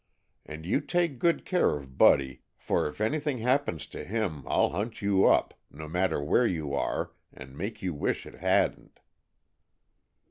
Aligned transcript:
And 0.47 0.65
you 0.65 0.81
take 0.81 1.19
good 1.19 1.45
care 1.45 1.75
of 1.75 1.95
Buddy, 1.95 2.41
for 2.57 2.87
if 2.87 2.99
anything 2.99 3.37
happens 3.37 3.85
to 3.85 4.03
him 4.03 4.43
I'll 4.47 4.71
hunt 4.71 5.03
you 5.03 5.27
up, 5.27 5.53
no 5.69 5.87
matter 5.87 6.23
where 6.23 6.47
you 6.47 6.73
are, 6.73 7.11
and 7.31 7.55
make 7.55 7.83
you 7.83 7.93
wish 7.93 8.25
it 8.25 8.39
hadn't." 8.41 8.99